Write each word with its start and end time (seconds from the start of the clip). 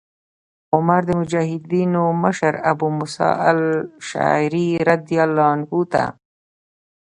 عمر 0.75 1.01
د 1.07 1.11
مجاهدینو 1.19 2.03
مشر 2.23 2.53
ابو 2.71 2.87
موسی 2.97 3.29
الأشعري 3.51 4.69
رضي 4.89 5.17
الله 5.25 5.47
عنه 5.53 5.81
ته 5.91 6.03